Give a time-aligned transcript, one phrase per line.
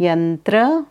[0.00, 0.88] yantra